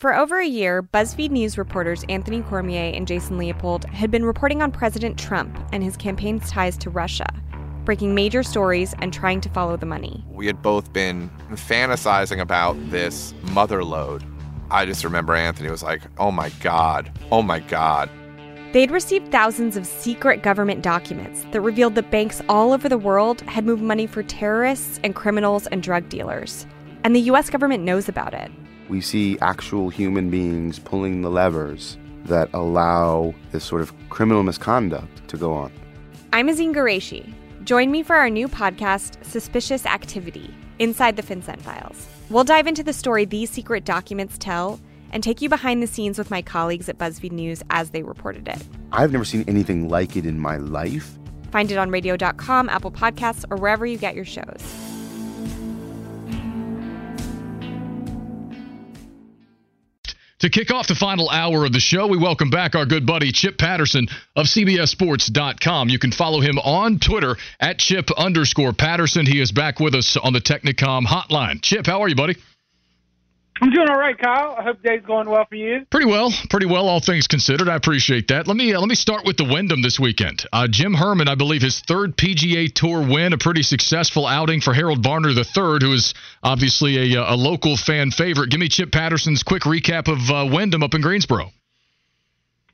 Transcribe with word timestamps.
For 0.00 0.16
over 0.16 0.38
a 0.38 0.46
year, 0.46 0.82
BuzzFeed 0.82 1.30
News 1.30 1.58
reporters 1.58 2.06
Anthony 2.08 2.40
Cormier 2.40 2.90
and 2.94 3.06
Jason 3.06 3.36
Leopold 3.36 3.84
had 3.84 4.10
been 4.10 4.24
reporting 4.24 4.62
on 4.62 4.72
President 4.72 5.18
Trump 5.18 5.58
and 5.72 5.84
his 5.84 5.94
campaign's 5.94 6.50
ties 6.50 6.78
to 6.78 6.88
Russia, 6.88 7.26
breaking 7.84 8.14
major 8.14 8.42
stories 8.42 8.94
and 9.00 9.12
trying 9.12 9.42
to 9.42 9.50
follow 9.50 9.76
the 9.76 9.84
money. 9.84 10.24
We 10.30 10.46
had 10.46 10.62
both 10.62 10.90
been 10.94 11.28
fantasizing 11.50 12.40
about 12.40 12.78
this 12.90 13.34
mother 13.52 13.84
load. 13.84 14.24
I 14.70 14.86
just 14.86 15.04
remember 15.04 15.34
Anthony 15.34 15.70
was 15.70 15.82
like, 15.82 16.00
oh 16.16 16.30
my 16.30 16.48
God, 16.62 17.12
oh 17.30 17.42
my 17.42 17.60
God. 17.60 18.08
They'd 18.72 18.90
received 18.90 19.30
thousands 19.30 19.76
of 19.76 19.86
secret 19.86 20.42
government 20.42 20.80
documents 20.80 21.44
that 21.50 21.60
revealed 21.60 21.94
that 21.96 22.10
banks 22.10 22.40
all 22.48 22.72
over 22.72 22.88
the 22.88 22.96
world 22.96 23.42
had 23.42 23.66
moved 23.66 23.82
money 23.82 24.06
for 24.06 24.22
terrorists 24.22 24.98
and 25.04 25.14
criminals 25.14 25.66
and 25.66 25.82
drug 25.82 26.08
dealers. 26.08 26.66
And 27.04 27.14
the 27.14 27.20
US 27.32 27.50
government 27.50 27.84
knows 27.84 28.08
about 28.08 28.32
it. 28.32 28.50
We 28.90 29.00
see 29.00 29.38
actual 29.40 29.88
human 29.88 30.30
beings 30.30 30.80
pulling 30.80 31.22
the 31.22 31.30
levers 31.30 31.96
that 32.24 32.50
allow 32.52 33.32
this 33.52 33.64
sort 33.64 33.82
of 33.82 33.94
criminal 34.10 34.42
misconduct 34.42 35.28
to 35.28 35.36
go 35.36 35.52
on. 35.52 35.72
I'm 36.32 36.48
Azeen 36.48 36.74
Ghorayshi. 36.74 37.32
Join 37.62 37.92
me 37.92 38.02
for 38.02 38.16
our 38.16 38.28
new 38.28 38.48
podcast, 38.48 39.24
Suspicious 39.24 39.86
Activity 39.86 40.52
Inside 40.80 41.14
the 41.14 41.22
FinCEN 41.22 41.60
Files. 41.60 42.08
We'll 42.30 42.42
dive 42.42 42.66
into 42.66 42.82
the 42.82 42.92
story 42.92 43.24
these 43.24 43.48
secret 43.48 43.84
documents 43.84 44.36
tell 44.38 44.80
and 45.12 45.22
take 45.22 45.40
you 45.40 45.48
behind 45.48 45.82
the 45.82 45.86
scenes 45.86 46.18
with 46.18 46.30
my 46.30 46.42
colleagues 46.42 46.88
at 46.88 46.98
BuzzFeed 46.98 47.30
News 47.32 47.62
as 47.70 47.90
they 47.90 48.02
reported 48.02 48.48
it. 48.48 48.66
I've 48.90 49.12
never 49.12 49.24
seen 49.24 49.44
anything 49.46 49.88
like 49.88 50.16
it 50.16 50.26
in 50.26 50.40
my 50.40 50.56
life. 50.56 51.16
Find 51.52 51.70
it 51.70 51.78
on 51.78 51.90
radio.com, 51.90 52.68
Apple 52.68 52.90
Podcasts, 52.90 53.44
or 53.50 53.56
wherever 53.56 53.86
you 53.86 53.98
get 53.98 54.16
your 54.16 54.24
shows. 54.24 54.99
To 60.40 60.48
kick 60.48 60.70
off 60.70 60.86
the 60.86 60.94
final 60.94 61.28
hour 61.28 61.66
of 61.66 61.72
the 61.72 61.80
show, 61.80 62.06
we 62.06 62.16
welcome 62.16 62.48
back 62.48 62.74
our 62.74 62.86
good 62.86 63.04
buddy 63.04 63.30
Chip 63.30 63.58
Patterson 63.58 64.08
of 64.34 64.46
CBSSports.com. 64.46 65.90
You 65.90 65.98
can 65.98 66.12
follow 66.12 66.40
him 66.40 66.58
on 66.58 66.98
Twitter 66.98 67.36
at 67.60 67.78
Chip 67.78 68.10
underscore 68.16 68.72
Patterson. 68.72 69.26
He 69.26 69.38
is 69.38 69.52
back 69.52 69.80
with 69.80 69.94
us 69.94 70.16
on 70.16 70.32
the 70.32 70.40
Technicom 70.40 71.04
hotline. 71.04 71.60
Chip, 71.60 71.84
how 71.84 72.00
are 72.00 72.08
you, 72.08 72.14
buddy? 72.14 72.36
I'm 73.62 73.70
doing 73.70 73.90
all 73.90 73.98
right, 73.98 74.16
Kyle. 74.18 74.56
I 74.58 74.62
hope 74.62 74.82
day's 74.82 75.02
going 75.06 75.28
well 75.28 75.44
for 75.46 75.54
you. 75.54 75.84
Pretty 75.90 76.06
well, 76.06 76.32
pretty 76.48 76.64
well, 76.64 76.88
all 76.88 77.00
things 77.00 77.26
considered. 77.26 77.68
I 77.68 77.76
appreciate 77.76 78.28
that. 78.28 78.46
Let 78.46 78.56
me 78.56 78.72
uh, 78.72 78.80
let 78.80 78.88
me 78.88 78.94
start 78.94 79.26
with 79.26 79.36
the 79.36 79.44
Wyndham 79.44 79.82
this 79.82 80.00
weekend. 80.00 80.46
Uh, 80.50 80.66
Jim 80.66 80.94
Herman, 80.94 81.28
I 81.28 81.34
believe, 81.34 81.60
his 81.60 81.80
third 81.80 82.16
PGA 82.16 82.72
Tour 82.72 83.06
win, 83.06 83.34
a 83.34 83.38
pretty 83.38 83.62
successful 83.62 84.26
outing 84.26 84.62
for 84.62 84.72
Harold 84.72 85.02
Varner 85.02 85.28
III, 85.28 85.78
who 85.80 85.92
is 85.92 86.14
obviously 86.42 87.14
a, 87.14 87.20
a 87.20 87.36
local 87.36 87.76
fan 87.76 88.10
favorite. 88.10 88.48
Give 88.50 88.60
me 88.60 88.68
Chip 88.68 88.92
Patterson's 88.92 89.42
quick 89.42 89.64
recap 89.64 90.08
of 90.08 90.30
uh, 90.30 90.50
Wyndham 90.50 90.82
up 90.82 90.94
in 90.94 91.02
Greensboro. 91.02 91.52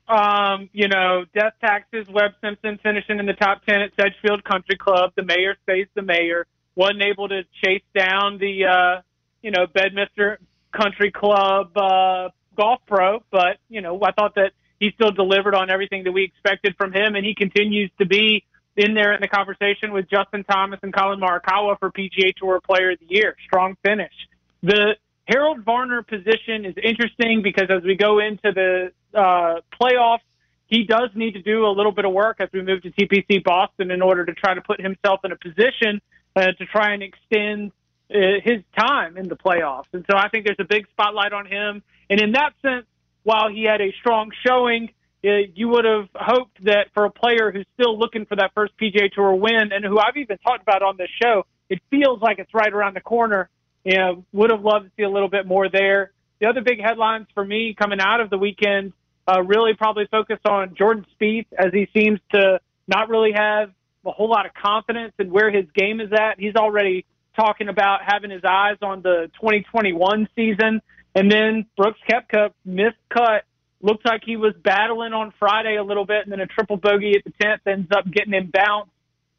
Um, 0.07 0.69
you 0.71 0.87
know, 0.87 1.25
death 1.35 1.53
taxes, 1.59 2.07
Webb 2.09 2.31
Simpson 2.41 2.79
finishing 2.81 3.19
in 3.19 3.25
the 3.25 3.33
top 3.33 3.65
10 3.65 3.81
at 3.81 3.91
Sedgefield 3.99 4.41
Country 4.45 4.77
Club. 4.77 5.11
The 5.17 5.23
mayor 5.23 5.57
stays 5.63 5.87
the 5.95 6.01
mayor. 6.01 6.47
Wasn't 6.75 7.01
able 7.03 7.27
to 7.27 7.41
chase 7.61 7.83
down 7.93 8.37
the, 8.37 8.65
uh, 8.65 9.01
you 9.41 9.51
know, 9.51 9.67
Bedminster 9.67 10.39
Country 10.71 11.11
Club 11.11 11.75
uh, 11.75 12.29
golf 12.55 12.81
pro, 12.87 13.23
but 13.31 13.57
you 13.69 13.81
know 13.81 13.99
I 14.03 14.11
thought 14.11 14.35
that 14.35 14.51
he 14.79 14.91
still 14.93 15.11
delivered 15.11 15.55
on 15.55 15.69
everything 15.69 16.03
that 16.03 16.11
we 16.11 16.23
expected 16.23 16.75
from 16.77 16.93
him, 16.93 17.15
and 17.15 17.25
he 17.25 17.35
continues 17.35 17.91
to 17.99 18.05
be 18.05 18.43
in 18.75 18.93
there 18.93 19.13
in 19.13 19.21
the 19.21 19.27
conversation 19.27 19.91
with 19.91 20.07
Justin 20.09 20.43
Thomas 20.43 20.79
and 20.83 20.93
Collin 20.93 21.19
Morikawa 21.19 21.79
for 21.79 21.91
PGA 21.91 22.33
Tour 22.35 22.61
Player 22.61 22.91
of 22.91 22.99
the 22.99 23.07
Year. 23.09 23.35
Strong 23.45 23.75
finish. 23.83 24.13
The 24.61 24.95
Harold 25.27 25.63
Varner 25.63 26.03
position 26.03 26.63
is 26.63 26.75
interesting 26.81 27.41
because 27.43 27.69
as 27.69 27.83
we 27.83 27.95
go 27.95 28.19
into 28.19 28.51
the 28.53 28.91
uh, 29.13 29.61
playoffs, 29.79 30.19
he 30.67 30.83
does 30.83 31.09
need 31.15 31.33
to 31.33 31.41
do 31.41 31.65
a 31.65 31.71
little 31.71 31.91
bit 31.91 32.05
of 32.05 32.13
work 32.13 32.37
as 32.39 32.49
we 32.53 32.61
move 32.61 32.83
to 32.83 32.91
TPC 32.91 33.43
Boston 33.43 33.89
in 33.89 34.01
order 34.01 34.25
to 34.25 34.33
try 34.33 34.53
to 34.53 34.61
put 34.61 34.79
himself 34.79 35.21
in 35.23 35.31
a 35.31 35.37
position 35.37 36.01
uh, 36.35 36.51
to 36.51 36.65
try 36.65 36.93
and 36.93 37.01
extend 37.01 37.71
his 38.09 38.63
time 38.77 39.17
in 39.17 39.27
the 39.27 39.35
playoffs. 39.35 39.87
And 39.93 40.05
so 40.09 40.17
I 40.17 40.29
think 40.29 40.45
there's 40.45 40.59
a 40.59 40.65
big 40.65 40.87
spotlight 40.91 41.33
on 41.33 41.45
him. 41.45 41.83
And 42.09 42.21
in 42.21 42.31
that 42.33 42.53
sense, 42.61 42.85
while 43.23 43.49
he 43.49 43.63
had 43.63 43.81
a 43.81 43.91
strong 43.99 44.31
showing, 44.45 44.91
uh, 45.25 45.29
you 45.53 45.67
would 45.69 45.85
have 45.85 46.07
hoped 46.15 46.63
that 46.63 46.87
for 46.93 47.05
a 47.05 47.11
player 47.11 47.51
who's 47.51 47.65
still 47.73 47.97
looking 47.97 48.25
for 48.25 48.35
that 48.37 48.51
first 48.55 48.73
PGA 48.77 49.11
Tour 49.11 49.35
win, 49.35 49.71
and 49.73 49.83
who 49.83 49.99
I've 49.99 50.15
even 50.15 50.37
talked 50.37 50.61
about 50.61 50.81
on 50.81 50.95
this 50.97 51.09
show, 51.21 51.45
it 51.69 51.81
feels 51.89 52.21
like 52.21 52.39
it's 52.39 52.53
right 52.53 52.71
around 52.71 52.95
the 52.95 53.01
corner. 53.01 53.49
You 53.83 53.97
know, 53.97 54.25
would 54.31 54.51
have 54.51 54.61
loved 54.61 54.85
to 54.85 54.91
see 54.97 55.03
a 55.03 55.09
little 55.09 55.29
bit 55.29 55.45
more 55.45 55.69
there. 55.69 56.11
The 56.39 56.47
other 56.47 56.61
big 56.61 56.81
headlines 56.81 57.27
for 57.33 57.43
me 57.43 57.73
coming 57.73 57.99
out 57.99 58.21
of 58.21 58.29
the 58.29 58.37
weekend 58.37 58.93
uh, 59.27 59.41
really 59.41 59.73
probably 59.73 60.05
focus 60.09 60.39
on 60.45 60.75
Jordan 60.75 61.05
Spieth, 61.19 61.47
as 61.57 61.71
he 61.73 61.89
seems 61.93 62.19
to 62.33 62.59
not 62.87 63.09
really 63.09 63.31
have 63.35 63.71
a 64.05 64.11
whole 64.11 64.29
lot 64.29 64.45
of 64.45 64.53
confidence 64.53 65.13
in 65.19 65.31
where 65.31 65.51
his 65.51 65.65
game 65.73 65.99
is 65.99 66.11
at. 66.13 66.39
He's 66.39 66.55
already 66.55 67.05
talking 67.37 67.69
about 67.69 67.99
having 68.05 68.31
his 68.31 68.43
eyes 68.43 68.77
on 68.81 69.01
the 69.01 69.29
2021 69.35 70.27
season. 70.35 70.81
And 71.15 71.31
then 71.31 71.65
Brooks 71.75 71.99
Koepka 72.09 72.51
missed 72.65 72.97
cut. 73.09 73.43
Looks 73.81 74.03
like 74.05 74.21
he 74.25 74.37
was 74.37 74.53
battling 74.63 75.13
on 75.13 75.33
Friday 75.39 75.77
a 75.77 75.83
little 75.83 76.05
bit, 76.05 76.23
and 76.23 76.31
then 76.31 76.39
a 76.39 76.47
triple 76.47 76.77
bogey 76.77 77.13
at 77.15 77.23
the 77.23 77.31
10th 77.43 77.59
ends 77.71 77.89
up 77.95 78.09
getting 78.11 78.33
him 78.33 78.51
bounced. 78.51 78.91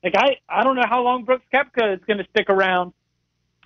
Like 0.02 0.14
I, 0.16 0.38
I 0.48 0.62
don't 0.62 0.76
know 0.76 0.86
how 0.88 1.02
long 1.02 1.24
Brooks 1.24 1.44
Koepka 1.52 1.96
is 1.96 2.00
going 2.06 2.18
to 2.18 2.26
stick 2.30 2.48
around 2.48 2.92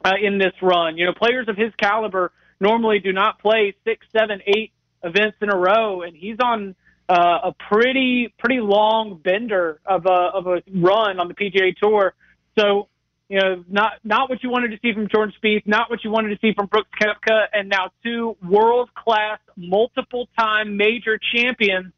uh, 0.04 0.12
in 0.21 0.38
this 0.38 0.54
run. 0.62 0.97
You 0.97 1.06
know, 1.06 1.12
players 1.12 1.47
of 1.48 1.56
his 1.56 1.72
caliber 1.76 2.32
normally 2.60 3.00
do 3.00 3.12
not 3.12 3.38
play 3.38 3.75
six, 3.84 4.06
seven, 4.16 4.41
eight 4.47 4.72
events 5.04 5.37
in 5.42 5.50
a 5.50 5.56
row, 5.56 6.03
and 6.03 6.16
he's 6.16 6.37
on 6.42 6.75
uh, 7.09 7.38
a 7.44 7.54
pretty, 7.69 8.32
pretty 8.38 8.60
long 8.60 9.21
bender 9.22 9.81
of 9.84 10.06
a 10.06 10.31
of 10.34 10.47
a 10.47 10.62
run 10.75 11.21
on 11.21 11.28
the 11.28 11.34
PGA 11.34 11.76
Tour. 11.76 12.15
So 12.59 12.88
you 13.32 13.38
know, 13.41 13.65
not 13.66 13.93
not 14.04 14.28
what 14.28 14.43
you 14.43 14.50
wanted 14.50 14.72
to 14.72 14.78
see 14.82 14.93
from 14.93 15.09
Jordan 15.09 15.34
Spieth, 15.43 15.66
not 15.66 15.88
what 15.88 16.04
you 16.04 16.10
wanted 16.10 16.38
to 16.38 16.38
see 16.47 16.53
from 16.53 16.66
Brooks 16.66 16.91
Koepka, 17.00 17.47
and 17.54 17.66
now 17.66 17.88
two 18.04 18.37
world 18.47 18.91
class, 18.94 19.38
multiple 19.56 20.28
time 20.38 20.76
major 20.76 21.19
champions 21.34 21.94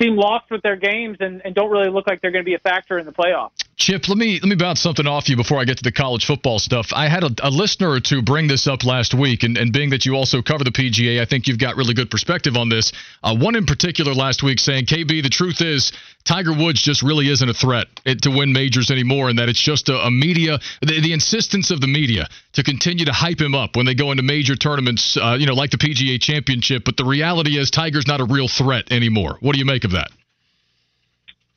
seem 0.00 0.14
lost 0.14 0.48
with 0.48 0.62
their 0.62 0.76
games 0.76 1.16
and, 1.18 1.42
and 1.44 1.56
don't 1.56 1.72
really 1.72 1.90
look 1.90 2.06
like 2.06 2.22
they're 2.22 2.30
going 2.30 2.44
to 2.44 2.48
be 2.48 2.54
a 2.54 2.60
factor 2.60 3.00
in 3.00 3.04
the 3.04 3.12
playoffs. 3.12 3.64
Chip, 3.78 4.08
let 4.08 4.16
me 4.16 4.40
let 4.40 4.48
me 4.48 4.56
bounce 4.56 4.80
something 4.80 5.06
off 5.06 5.28
you 5.28 5.36
before 5.36 5.60
I 5.60 5.64
get 5.66 5.76
to 5.76 5.84
the 5.84 5.92
college 5.92 6.24
football 6.24 6.58
stuff. 6.58 6.94
I 6.94 7.08
had 7.08 7.22
a, 7.24 7.30
a 7.42 7.50
listener 7.50 7.90
or 7.90 8.00
two 8.00 8.22
bring 8.22 8.46
this 8.46 8.66
up 8.66 8.84
last 8.84 9.12
week, 9.12 9.42
and, 9.42 9.58
and 9.58 9.70
being 9.70 9.90
that 9.90 10.06
you 10.06 10.16
also 10.16 10.40
cover 10.40 10.64
the 10.64 10.70
PGA, 10.70 11.20
I 11.20 11.26
think 11.26 11.46
you've 11.46 11.58
got 11.58 11.76
really 11.76 11.92
good 11.92 12.10
perspective 12.10 12.56
on 12.56 12.70
this. 12.70 12.94
Uh, 13.22 13.36
one 13.36 13.54
in 13.54 13.66
particular 13.66 14.14
last 14.14 14.42
week 14.42 14.60
saying, 14.60 14.86
KB, 14.86 15.22
the 15.22 15.28
truth 15.28 15.60
is 15.60 15.92
Tiger 16.24 16.54
Woods 16.54 16.80
just 16.80 17.02
really 17.02 17.28
isn't 17.28 17.46
a 17.46 17.52
threat 17.52 17.88
to 18.22 18.30
win 18.30 18.54
majors 18.54 18.90
anymore, 18.90 19.28
and 19.28 19.38
that 19.38 19.50
it's 19.50 19.60
just 19.60 19.90
a, 19.90 20.06
a 20.06 20.10
media, 20.10 20.58
the, 20.80 21.02
the, 21.02 21.12
insistence 21.12 21.70
of 21.70 21.82
the 21.82 21.86
media 21.86 22.28
to 22.54 22.62
continue 22.62 23.04
to 23.04 23.12
hype 23.12 23.42
him 23.42 23.54
up 23.54 23.76
when 23.76 23.84
they 23.84 23.94
go 23.94 24.10
into 24.10 24.22
major 24.22 24.56
tournaments, 24.56 25.18
uh, 25.18 25.36
you 25.38 25.44
know, 25.44 25.54
like 25.54 25.70
the 25.70 25.76
PGA 25.76 26.18
Championship. 26.18 26.82
But 26.86 26.96
the 26.96 27.04
reality 27.04 27.58
is 27.58 27.70
Tiger's 27.70 28.06
not 28.06 28.22
a 28.22 28.24
real 28.24 28.48
threat 28.48 28.90
anymore. 28.90 29.36
What 29.40 29.52
do 29.52 29.58
you 29.58 29.66
make 29.66 29.84
of 29.84 29.90
that? 29.90 30.08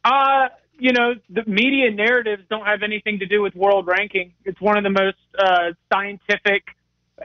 Uh, 0.03 0.49
you 0.79 0.93
know, 0.93 1.13
the 1.29 1.43
media 1.45 1.91
narratives 1.91 2.43
don't 2.49 2.65
have 2.65 2.83
anything 2.83 3.19
to 3.19 3.25
do 3.25 3.41
with 3.41 3.55
world 3.55 3.87
ranking. 3.87 4.33
It's 4.45 4.59
one 4.59 4.77
of 4.77 4.83
the 4.83 4.89
most 4.89 5.17
uh, 5.37 5.73
scientific 5.91 6.63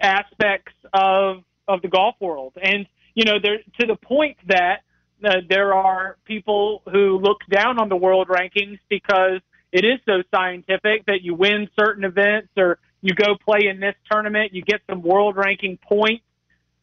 aspects 0.01 0.73
of 0.93 1.45
of 1.67 1.81
the 1.81 1.89
golf 1.89 2.17
world, 2.21 2.55
and 2.61 2.87
you 3.15 3.25
know, 3.25 3.39
there 3.43 3.59
to 3.81 3.87
the 3.87 3.97
point 3.97 4.37
that 4.49 4.83
uh, 5.25 5.37
there 5.49 5.73
are 5.73 6.17
people 6.25 6.83
who 6.91 7.19
look 7.19 7.39
down 7.51 7.79
on 7.79 7.89
the 7.89 7.97
world 7.97 8.29
rankings 8.29 8.79
because 8.89 9.41
it 9.73 9.85
is 9.85 9.99
so 10.07 10.23
scientific 10.35 11.07
that 11.07 11.23
you 11.23 11.35
win 11.35 11.69
certain 11.79 12.05
events 12.05 12.49
or 12.57 12.79
you 13.01 13.15
go 13.15 13.37
play 13.37 13.69
in 13.69 13.81
this 13.81 13.95
tournament, 14.11 14.55
you 14.55 14.63
get 14.63 14.81
some 14.89 15.03
world 15.03 15.37
ranking 15.37 15.79
points. 15.79 16.25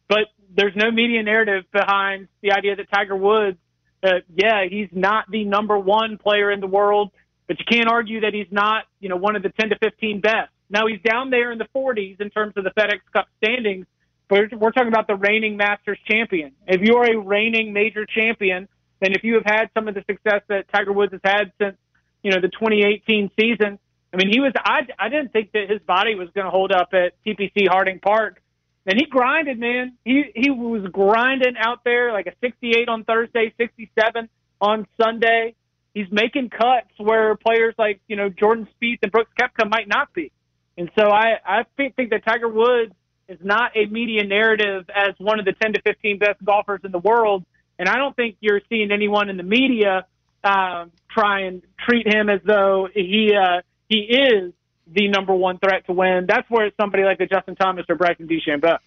But 0.08 0.28
there's 0.54 0.76
no 0.76 0.90
media 0.90 1.22
narrative 1.22 1.64
behind 1.72 2.28
the 2.42 2.52
idea 2.52 2.76
that 2.76 2.90
Tiger 2.92 3.16
Woods, 3.16 3.58
uh, 4.02 4.20
yeah, 4.34 4.64
he's 4.68 4.88
not 4.92 5.30
the 5.30 5.44
number 5.44 5.78
one 5.78 6.18
player 6.18 6.50
in 6.50 6.60
the 6.60 6.66
world, 6.66 7.10
but 7.46 7.58
you 7.58 7.64
can't 7.70 7.88
argue 7.88 8.20
that 8.20 8.34
he's 8.34 8.50
not, 8.50 8.84
you 9.00 9.08
know, 9.08 9.16
one 9.16 9.36
of 9.36 9.42
the 9.42 9.50
10 9.50 9.70
to 9.70 9.78
15 9.78 10.20
best. 10.20 10.50
Now 10.70 10.86
he's 10.86 11.00
down 11.02 11.30
there 11.30 11.52
in 11.52 11.58
the 11.58 11.68
40s 11.74 12.20
in 12.20 12.30
terms 12.30 12.54
of 12.56 12.64
the 12.64 12.70
FedEx 12.70 13.00
Cup 13.12 13.26
standings, 13.42 13.86
but 14.28 14.52
we're 14.58 14.70
talking 14.70 14.88
about 14.88 15.06
the 15.06 15.16
reigning 15.16 15.56
Masters 15.56 15.98
champion. 16.10 16.52
If 16.66 16.80
you 16.80 16.96
are 16.96 17.04
a 17.04 17.18
reigning 17.18 17.72
major 17.72 18.06
champion, 18.06 18.68
then 19.00 19.12
if 19.12 19.22
you 19.24 19.34
have 19.34 19.44
had 19.44 19.70
some 19.74 19.88
of 19.88 19.94
the 19.94 20.04
success 20.08 20.42
that 20.48 20.66
Tiger 20.72 20.92
Woods 20.92 21.12
has 21.12 21.20
had 21.24 21.52
since, 21.60 21.76
you 22.22 22.30
know, 22.30 22.40
the 22.40 22.48
2018 22.48 23.30
season, 23.38 23.78
I 24.12 24.16
mean, 24.16 24.30
he 24.30 24.40
was, 24.40 24.52
I, 24.56 24.86
I 24.98 25.08
didn't 25.08 25.32
think 25.32 25.52
that 25.52 25.70
his 25.70 25.80
body 25.80 26.14
was 26.14 26.28
going 26.34 26.44
to 26.44 26.50
hold 26.50 26.70
up 26.70 26.90
at 26.92 27.12
TPC 27.24 27.68
Harding 27.68 27.98
Park. 27.98 28.41
And 28.86 28.98
he 28.98 29.06
grinded, 29.06 29.58
man. 29.58 29.96
He, 30.04 30.24
he 30.34 30.50
was 30.50 30.84
grinding 30.90 31.54
out 31.58 31.84
there 31.84 32.12
like 32.12 32.26
a 32.26 32.32
68 32.40 32.88
on 32.88 33.04
Thursday, 33.04 33.52
67 33.56 34.28
on 34.60 34.86
Sunday. 35.00 35.54
He's 35.94 36.10
making 36.10 36.50
cuts 36.50 36.90
where 36.98 37.36
players 37.36 37.74
like, 37.78 38.00
you 38.08 38.16
know, 38.16 38.28
Jordan 38.28 38.66
Spieth 38.74 38.98
and 39.02 39.12
Brooks 39.12 39.30
Koepka 39.38 39.68
might 39.68 39.86
not 39.86 40.12
be. 40.12 40.32
And 40.76 40.90
so 40.98 41.10
I, 41.10 41.34
I 41.44 41.64
think 41.76 41.96
that 41.96 42.24
Tiger 42.24 42.48
Woods 42.48 42.92
is 43.28 43.38
not 43.42 43.76
a 43.76 43.86
media 43.86 44.24
narrative 44.24 44.86
as 44.94 45.14
one 45.18 45.38
of 45.38 45.44
the 45.44 45.52
10 45.52 45.74
to 45.74 45.82
15 45.82 46.18
best 46.18 46.44
golfers 46.44 46.80
in 46.82 46.92
the 46.92 46.98
world. 46.98 47.44
And 47.78 47.88
I 47.88 47.96
don't 47.96 48.16
think 48.16 48.36
you're 48.40 48.60
seeing 48.68 48.90
anyone 48.90 49.28
in 49.28 49.36
the 49.36 49.42
media 49.42 50.06
um, 50.44 50.90
try 51.10 51.40
and 51.42 51.62
treat 51.88 52.12
him 52.12 52.28
as 52.28 52.40
though 52.44 52.88
he 52.92 53.32
uh, 53.34 53.62
he 53.88 53.98
is 53.98 54.52
the 54.94 55.08
number 55.08 55.34
one 55.34 55.58
threat 55.58 55.86
to 55.86 55.92
win. 55.92 56.26
That's 56.28 56.48
where 56.50 56.70
somebody 56.80 57.04
like 57.04 57.20
a 57.20 57.26
Justin 57.26 57.56
Thomas 57.56 57.86
or 57.88 57.96
Bryson 57.96 58.28
DeChambeau. 58.28 58.78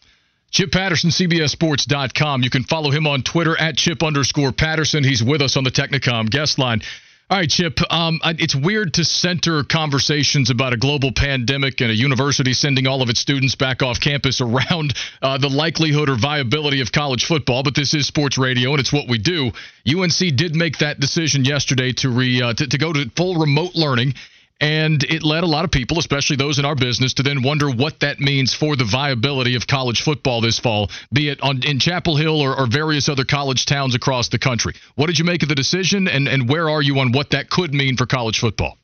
Chip 0.52 0.72
Patterson, 0.72 1.10
CBSSports.com. 1.10 2.44
You 2.44 2.50
can 2.50 2.64
follow 2.64 2.92
him 2.92 3.08
on 3.08 3.24
Twitter 3.24 3.60
at 3.60 3.76
Chip 3.76 4.04
underscore 4.04 4.52
Patterson. 4.52 5.04
He's 5.04 5.24
with 5.24 5.42
us 5.42 5.58
on 5.58 5.64
the 5.64 5.72
Technicom 5.72 6.30
guest 6.30 6.60
line. 6.60 6.82
All 7.28 7.40
right, 7.40 7.50
Chip. 7.50 7.80
Um, 7.92 8.20
it's 8.24 8.56
weird 8.56 8.94
to 8.94 9.04
center 9.04 9.64
conversations 9.64 10.52
about 10.52 10.74
a 10.74 10.78
global 10.78 11.12
pandemic 11.12 11.82
and 11.82 11.90
a 11.90 11.96
university 11.96 12.54
sending 12.54 12.86
all 12.86 13.02
of 13.02 13.10
its 13.10 13.20
students 13.20 13.56
back 13.56 13.82
off 13.82 14.00
campus 14.00 14.42
around 14.42 14.94
uh, 15.24 15.40
the 15.40 15.50
likelihood 15.50 16.08
or 16.08 16.18
viability 16.18 16.82
of 16.82 16.92
college 16.92 17.26
football, 17.26 17.64
but 17.64 17.74
this 17.74 17.96
is 17.96 18.06
sports 18.06 18.38
radio 18.38 18.70
and 18.70 18.80
it's 18.80 18.94
what 18.94 19.10
we 19.10 19.18
do. 19.18 19.52
UNC 19.88 20.36
did 20.36 20.56
make 20.56 20.78
that 20.78 21.00
decision 21.00 21.44
yesterday 21.44 21.92
to 21.94 22.10
re 22.10 22.44
uh, 22.44 22.54
to, 22.54 22.68
to 22.68 22.78
go 22.78 22.94
to 22.94 23.10
full 23.16 23.38
remote 23.38 23.74
learning 23.74 24.14
and 24.62 25.04
it 25.04 25.24
led 25.24 25.44
a 25.44 25.48
lot 25.48 25.66
of 25.66 25.72
people, 25.72 26.00
especially 26.00 26.38
those 26.38 26.60
in 26.60 26.66
our 26.66 26.76
business, 26.76 27.14
to 27.16 27.24
then 27.24 27.44
wonder 27.44 27.70
what 27.70 28.00
that 28.00 28.20
means 28.20 28.54
for 28.54 28.76
the 28.76 28.86
viability 28.86 29.56
of 29.56 29.68
college 29.68 30.02
football 30.02 30.40
this 30.40 30.60
fall, 30.60 30.90
be 31.12 31.30
it 31.30 31.42
on, 31.42 31.62
in 31.64 31.80
Chapel 31.80 32.16
Hill 32.16 32.40
or, 32.40 32.58
or 32.58 32.66
various 32.66 33.10
other 33.10 33.26
college 33.26 33.66
towns 33.66 33.96
across 33.96 34.30
the 34.30 34.40
country. 34.40 34.74
What 34.96 35.08
did 35.08 35.20
you 35.20 35.26
make 35.26 35.44
of 35.44 35.50
the 35.50 35.56
decision, 35.56 36.08
and, 36.08 36.28
and 36.28 36.48
where 36.48 36.70
are 36.70 36.82
you 36.82 37.00
on 37.00 37.12
what 37.12 37.32
that 37.32 37.50
could 37.50 37.74
mean 37.74 37.98
for 37.98 38.06
college 38.06 38.40
football? 38.40 38.78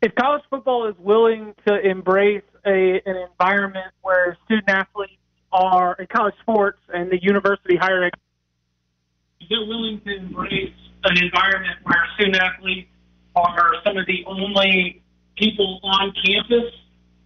If 0.00 0.14
college 0.14 0.42
football 0.48 0.88
is 0.88 0.96
willing 0.98 1.54
to 1.66 1.78
embrace 1.78 2.42
a, 2.66 3.00
an 3.04 3.16
environment 3.30 3.92
where 4.00 4.36
student 4.46 4.68
athletes 4.68 5.12
are 5.52 5.94
in 5.98 6.06
college 6.06 6.34
sports 6.40 6.78
and 6.92 7.10
the 7.10 7.22
university 7.22 7.76
higher 7.76 8.10
they're 9.50 9.66
willing 9.66 10.00
to 10.06 10.16
embrace 10.16 10.72
an 11.04 11.22
environment 11.22 11.78
where 11.84 12.06
student 12.14 12.36
athletes 12.36 12.88
are 13.34 13.74
some 13.84 13.96
of 13.96 14.06
the 14.06 14.24
only 14.26 15.02
people 15.36 15.80
on 15.82 16.12
campus, 16.24 16.72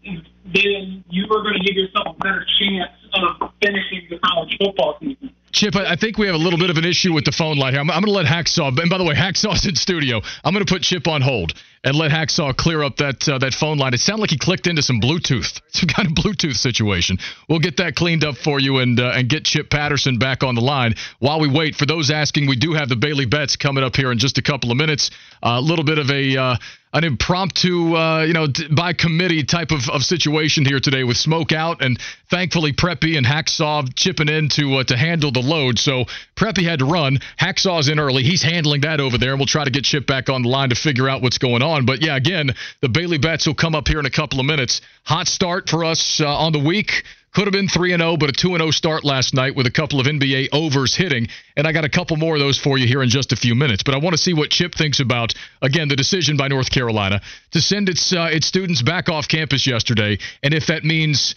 then 0.04 1.04
you 1.10 1.24
are 1.24 1.42
going 1.42 1.54
to 1.54 1.64
give 1.64 1.74
yourself 1.74 2.16
a 2.16 2.18
better 2.22 2.46
chance 2.60 2.92
of 3.14 3.50
finishing 3.62 4.06
the 4.10 4.18
college 4.18 4.56
football 4.58 4.96
season. 5.00 5.32
Chip, 5.52 5.74
I 5.76 5.96
think 5.96 6.18
we 6.18 6.26
have 6.26 6.34
a 6.34 6.38
little 6.38 6.58
bit 6.58 6.70
of 6.70 6.76
an 6.76 6.84
issue 6.84 7.12
with 7.12 7.24
the 7.24 7.32
phone 7.32 7.56
line 7.56 7.72
here. 7.72 7.80
I'm, 7.80 7.90
I'm 7.90 8.02
going 8.02 8.12
to 8.12 8.22
let 8.22 8.26
Hacksaw, 8.26 8.78
and 8.78 8.90
by 8.90 8.98
the 8.98 9.04
way, 9.04 9.14
Hacksaw's 9.14 9.66
in 9.66 9.74
studio. 9.74 10.20
I'm 10.44 10.52
going 10.52 10.64
to 10.64 10.70
put 10.70 10.82
Chip 10.82 11.08
on 11.08 11.22
hold 11.22 11.54
and 11.82 11.94
let 11.96 12.10
Hacksaw 12.10 12.56
clear 12.56 12.82
up 12.82 12.96
that 12.96 13.28
uh, 13.28 13.38
that 13.38 13.54
phone 13.54 13.78
line. 13.78 13.94
It 13.94 14.00
sounded 14.00 14.22
like 14.22 14.30
he 14.30 14.38
clicked 14.38 14.66
into 14.66 14.82
some 14.82 15.00
Bluetooth, 15.00 15.60
some 15.68 15.88
kind 15.88 16.08
of 16.08 16.14
Bluetooth 16.14 16.56
situation. 16.56 17.18
We'll 17.48 17.60
get 17.60 17.76
that 17.78 17.94
cleaned 17.94 18.24
up 18.24 18.36
for 18.36 18.60
you 18.60 18.78
and 18.78 18.98
uh, 19.00 19.12
and 19.14 19.28
get 19.28 19.44
Chip 19.44 19.70
Patterson 19.70 20.18
back 20.18 20.42
on 20.42 20.56
the 20.56 20.60
line. 20.60 20.94
While 21.20 21.40
we 21.40 21.48
wait, 21.48 21.76
for 21.76 21.86
those 21.86 22.10
asking, 22.10 22.48
we 22.48 22.56
do 22.56 22.74
have 22.74 22.88
the 22.88 22.96
Bailey 22.96 23.26
Bets 23.26 23.56
coming 23.56 23.84
up 23.84 23.96
here 23.96 24.12
in 24.12 24.18
just 24.18 24.38
a 24.38 24.42
couple 24.42 24.70
of 24.70 24.76
minutes. 24.76 25.10
A 25.42 25.48
uh, 25.48 25.60
little 25.60 25.84
bit 25.84 25.98
of 25.98 26.10
a 26.10 26.36
uh, 26.36 26.56
an 26.96 27.04
impromptu, 27.04 27.94
uh, 27.94 28.22
you 28.22 28.32
know, 28.32 28.46
by 28.74 28.94
committee 28.94 29.44
type 29.44 29.70
of, 29.70 29.88
of 29.90 30.02
situation 30.02 30.64
here 30.64 30.80
today 30.80 31.04
with 31.04 31.18
Smoke 31.18 31.52
out, 31.52 31.82
and 31.82 32.00
thankfully 32.30 32.72
Preppy 32.72 33.18
and 33.18 33.26
Hacksaw 33.26 33.94
chipping 33.94 34.28
in 34.28 34.48
to 34.50 34.76
uh, 34.76 34.84
to 34.84 34.96
handle 34.96 35.30
the 35.36 35.48
load. 35.48 35.78
So 35.78 36.04
Preppy 36.34 36.64
had 36.64 36.80
to 36.80 36.84
run. 36.84 37.18
Hacksaw's 37.38 37.88
in 37.88 38.00
early. 38.00 38.22
He's 38.22 38.42
handling 38.42 38.80
that 38.82 39.00
over 39.00 39.18
there, 39.18 39.30
and 39.30 39.38
we'll 39.38 39.46
try 39.46 39.64
to 39.64 39.70
get 39.70 39.84
Chip 39.84 40.06
back 40.06 40.28
on 40.28 40.42
the 40.42 40.48
line 40.48 40.70
to 40.70 40.74
figure 40.74 41.08
out 41.08 41.22
what's 41.22 41.38
going 41.38 41.62
on. 41.62 41.86
But 41.86 42.02
yeah, 42.02 42.16
again, 42.16 42.50
the 42.80 42.88
Bailey 42.88 43.18
bets 43.18 43.46
will 43.46 43.54
come 43.54 43.74
up 43.74 43.88
here 43.88 44.00
in 44.00 44.06
a 44.06 44.10
couple 44.10 44.40
of 44.40 44.46
minutes. 44.46 44.80
Hot 45.04 45.28
start 45.28 45.68
for 45.68 45.84
us 45.84 46.20
uh, 46.20 46.26
on 46.26 46.52
the 46.52 46.58
week. 46.58 47.04
Could 47.36 47.44
have 47.44 47.52
been 47.52 47.68
3 47.68 47.90
0, 47.90 48.16
but 48.16 48.30
a 48.30 48.32
2 48.32 48.56
0 48.56 48.70
start 48.70 49.04
last 49.04 49.34
night 49.34 49.54
with 49.54 49.66
a 49.66 49.70
couple 49.70 50.00
of 50.00 50.06
NBA 50.06 50.48
overs 50.52 50.96
hitting. 50.96 51.28
And 51.54 51.66
I 51.66 51.72
got 51.72 51.84
a 51.84 51.88
couple 51.90 52.16
more 52.16 52.34
of 52.34 52.40
those 52.40 52.58
for 52.58 52.78
you 52.78 52.86
here 52.86 53.02
in 53.02 53.10
just 53.10 53.30
a 53.30 53.36
few 53.36 53.54
minutes. 53.54 53.82
But 53.82 53.94
I 53.94 53.98
want 53.98 54.14
to 54.14 54.18
see 54.18 54.32
what 54.32 54.48
Chip 54.48 54.74
thinks 54.74 55.00
about, 55.00 55.34
again, 55.60 55.88
the 55.88 55.96
decision 55.96 56.38
by 56.38 56.48
North 56.48 56.70
Carolina 56.70 57.20
to 57.50 57.60
send 57.60 57.90
its, 57.90 58.10
uh, 58.14 58.30
its 58.32 58.46
students 58.46 58.80
back 58.80 59.10
off 59.10 59.28
campus 59.28 59.66
yesterday. 59.66 60.16
And 60.42 60.54
if 60.54 60.68
that 60.68 60.82
means 60.82 61.34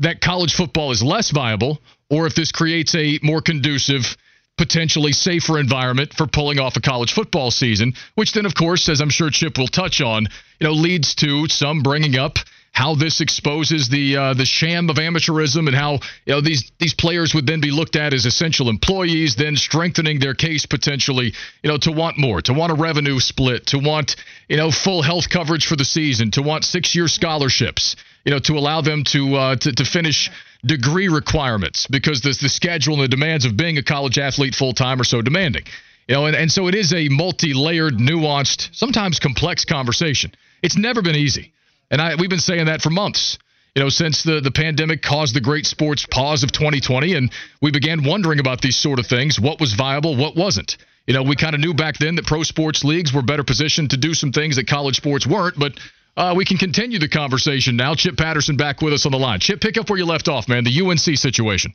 that 0.00 0.20
college 0.20 0.54
football 0.54 0.90
is 0.90 1.02
less 1.02 1.30
viable 1.30 1.80
or 2.10 2.26
if 2.26 2.34
this 2.34 2.52
creates 2.52 2.94
a 2.94 3.18
more 3.22 3.40
conducive, 3.40 4.16
potentially 4.58 5.12
safer 5.12 5.58
environment 5.58 6.12
for 6.12 6.26
pulling 6.26 6.58
off 6.58 6.76
a 6.76 6.80
college 6.80 7.12
football 7.12 7.50
season, 7.50 7.94
which 8.14 8.32
then, 8.32 8.44
of 8.44 8.54
course, 8.54 8.88
as 8.88 9.00
I'm 9.00 9.08
sure 9.08 9.30
Chip 9.30 9.56
will 9.56 9.68
touch 9.68 10.00
on, 10.00 10.26
you 10.58 10.66
know, 10.66 10.72
leads 10.72 11.14
to 11.16 11.48
some 11.48 11.82
bringing 11.82 12.18
up 12.18 12.38
how 12.72 12.94
this 12.94 13.20
exposes 13.20 13.88
the 13.88 14.16
uh, 14.16 14.34
the 14.34 14.44
sham 14.44 14.90
of 14.90 14.96
amateurism 14.96 15.66
and 15.66 15.74
how 15.74 15.94
you 16.24 16.34
know 16.34 16.40
these 16.40 16.70
these 16.78 16.94
players 16.94 17.34
would 17.34 17.46
then 17.46 17.60
be 17.60 17.70
looked 17.70 17.96
at 17.96 18.14
as 18.14 18.26
essential 18.26 18.68
employees, 18.68 19.34
then 19.34 19.56
strengthening 19.56 20.20
their 20.20 20.34
case 20.34 20.66
potentially, 20.66 21.32
you 21.62 21.70
know, 21.70 21.78
to 21.78 21.90
want 21.90 22.16
more, 22.16 22.40
to 22.42 22.52
want 22.52 22.70
a 22.70 22.76
revenue 22.76 23.18
split, 23.18 23.66
to 23.66 23.78
want 23.78 24.16
you 24.48 24.56
know 24.56 24.70
full 24.70 25.02
health 25.02 25.28
coverage 25.28 25.66
for 25.66 25.76
the 25.76 25.84
season, 25.84 26.30
to 26.30 26.42
want 26.42 26.64
six 26.64 26.94
year 26.94 27.08
scholarships, 27.08 27.96
you 28.24 28.32
know, 28.32 28.38
to 28.40 28.54
allow 28.54 28.80
them 28.80 29.04
to 29.04 29.34
uh, 29.34 29.56
to, 29.56 29.72
to 29.72 29.84
finish 29.84 30.30
degree 30.64 31.08
requirements 31.08 31.86
because 31.86 32.20
the 32.20 32.36
the 32.40 32.48
schedule 32.48 32.94
and 32.94 33.02
the 33.02 33.08
demands 33.08 33.44
of 33.44 33.56
being 33.56 33.78
a 33.78 33.82
college 33.82 34.18
athlete 34.18 34.54
full 34.54 34.72
time 34.72 35.00
are 35.00 35.04
so 35.04 35.22
demanding. 35.22 35.64
You 36.08 36.16
know, 36.16 36.26
and, 36.26 36.34
and 36.34 36.50
so 36.50 36.66
it 36.66 36.74
is 36.74 36.92
a 36.92 37.08
multi 37.08 37.54
layered, 37.54 37.94
nuanced, 37.94 38.74
sometimes 38.74 39.20
complex 39.20 39.64
conversation. 39.64 40.32
It's 40.62 40.76
never 40.76 41.02
been 41.02 41.14
easy. 41.14 41.52
And 41.90 42.00
I, 42.00 42.16
we've 42.16 42.30
been 42.30 42.40
saying 42.40 42.66
that 42.66 42.82
for 42.82 42.90
months, 42.90 43.38
you 43.74 43.82
know, 43.82 43.88
since 43.88 44.22
the, 44.22 44.40
the 44.40 44.50
pandemic 44.50 45.02
caused 45.02 45.34
the 45.34 45.40
great 45.40 45.66
sports 45.66 46.06
pause 46.10 46.42
of 46.42 46.52
2020. 46.52 47.14
And 47.14 47.32
we 47.62 47.70
began 47.70 48.04
wondering 48.04 48.40
about 48.40 48.60
these 48.60 48.76
sort 48.76 48.98
of 48.98 49.06
things 49.06 49.38
what 49.38 49.60
was 49.60 49.74
viable, 49.74 50.16
what 50.16 50.36
wasn't. 50.36 50.76
You 51.06 51.14
know, 51.14 51.22
we 51.22 51.36
kind 51.36 51.54
of 51.54 51.60
knew 51.60 51.74
back 51.74 51.98
then 51.98 52.16
that 52.16 52.26
pro 52.26 52.42
sports 52.42 52.84
leagues 52.84 53.12
were 53.12 53.22
better 53.22 53.44
positioned 53.44 53.90
to 53.90 53.96
do 53.96 54.14
some 54.14 54.32
things 54.32 54.56
that 54.56 54.66
college 54.66 54.96
sports 54.96 55.26
weren't, 55.26 55.58
but 55.58 55.78
uh, 56.16 56.34
we 56.36 56.44
can 56.44 56.56
continue 56.56 56.98
the 56.98 57.08
conversation 57.08 57.76
now. 57.76 57.94
Chip 57.94 58.16
Patterson 58.16 58.56
back 58.56 58.82
with 58.82 58.92
us 58.92 59.06
on 59.06 59.12
the 59.12 59.18
line. 59.18 59.40
Chip, 59.40 59.60
pick 59.60 59.78
up 59.78 59.88
where 59.88 59.98
you 59.98 60.06
left 60.06 60.28
off, 60.28 60.48
man. 60.48 60.64
The 60.64 60.80
UNC 60.80 61.16
situation. 61.18 61.74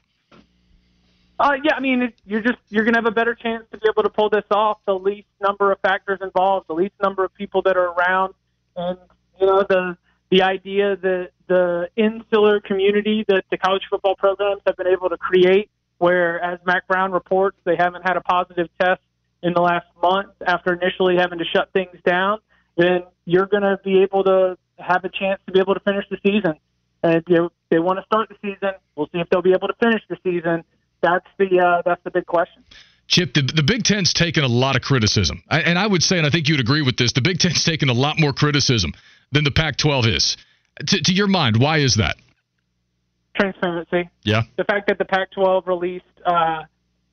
Uh, 1.38 1.54
yeah, 1.64 1.76
I 1.76 1.82
mean, 1.82 2.02
it, 2.04 2.14
you're 2.26 2.42
just 2.42 2.58
you're 2.70 2.86
gonna 2.86 2.98
have 2.98 3.06
a 3.06 3.12
better 3.12 3.36
chance 3.36 3.66
to 3.72 3.78
be 3.78 3.88
able 3.90 4.04
to 4.04 4.10
pull 4.10 4.30
this 4.30 4.46
off. 4.52 4.80
The 4.86 4.98
least 4.98 5.28
number 5.42 5.72
of 5.72 5.80
factors 5.82 6.20
involved, 6.22 6.68
the 6.70 6.74
least 6.74 6.94
number 7.04 7.26
of 7.26 7.34
people 7.34 7.62
that 7.64 7.76
are 7.76 7.92
around, 7.92 8.34
and 8.78 8.98
you 9.40 9.46
know 9.46 9.66
the 9.68 9.98
the 10.30 10.44
idea 10.44 10.96
that 10.96 11.32
the 11.48 11.90
insular 11.98 12.62
community 12.62 13.26
that 13.28 13.44
the 13.52 13.58
college 13.58 13.84
football 13.90 14.16
programs 14.16 14.62
have 14.66 14.78
been 14.78 14.88
able 14.88 15.10
to 15.10 15.18
create, 15.18 15.70
where, 15.98 16.40
as 16.42 16.60
Mack 16.66 16.88
Brown 16.88 17.12
reports, 17.12 17.58
they 17.66 17.76
haven't 17.76 18.04
had 18.04 18.16
a 18.16 18.22
positive 18.22 18.70
test 18.80 19.02
in 19.44 19.54
the 19.54 19.62
last 19.62 19.88
month 20.02 20.32
after 20.46 20.74
initially 20.74 21.18
having 21.18 21.40
to 21.40 21.46
shut 21.46 21.72
things 21.74 21.98
down, 22.06 22.40
then 22.78 23.04
you're 23.26 23.48
going 23.48 23.64
to 23.64 23.80
be 23.84 24.02
able 24.02 24.24
to 24.24 24.58
have 24.78 25.04
a 25.04 25.10
chance 25.10 25.40
to 25.48 25.54
be 25.54 25.60
able 25.60 25.74
to 25.74 25.80
finish 25.82 26.06
the 26.10 26.18
season. 26.26 26.56
And 27.04 27.16
if 27.16 27.24
you, 27.28 27.52
they 27.70 27.80
want 27.80 28.00
to 28.00 28.06
start 28.06 28.30
the 28.30 28.36
season, 28.42 28.76
we'll 28.96 29.08
see 29.08 29.20
if 29.20 29.30
they'll 29.30 29.42
be 29.42 29.54
able 29.54 29.68
to 29.68 29.76
finish 29.80 30.02
the 30.10 30.18
season. 30.24 30.64
That's 31.02 31.26
the 31.38 31.60
uh, 31.60 31.82
that's 31.86 32.04
the 32.04 32.12
big 32.12 32.26
question. 32.26 32.64
Chip, 33.08 33.36
the, 33.36 33.44
the 33.44 33.62
Big 33.62 33.84
Ten's 33.84 34.14
taken 34.14 34.44
a 34.44 34.48
lot 34.48 34.76
of 34.76 34.82
criticism. 34.82 35.44
I, 35.48 35.62
and 35.62 35.78
I 35.78 35.86
would 35.86 36.02
say, 36.02 36.18
and 36.18 36.26
I 36.26 36.32
think 36.32 36.50
you'd 36.50 36.60
agree 36.60 36.82
with 36.82 36.98
this, 36.98 37.14
the 37.14 37.22
Big 37.22 37.38
Ten's 37.38 37.64
taken 37.64 37.90
a 37.90 37.94
lot 37.94 38.20
more 38.20 38.34
criticism 38.34 38.94
than 39.32 39.44
the 39.44 39.52
Pac 39.52 39.78
12 39.78 40.08
is. 40.08 40.38
To, 40.88 41.02
to 41.02 41.14
your 41.14 41.28
mind, 41.28 41.58
why 41.58 41.78
is 41.78 41.96
that? 41.96 42.18
Transparency. 43.40 44.10
Yeah. 44.24 44.44
The 44.58 44.64
fact 44.64 44.88
that 44.88 44.98
the 44.98 45.06
Pac 45.06 45.32
12 45.32 45.68
released 45.68 46.06
uh, 46.26 46.64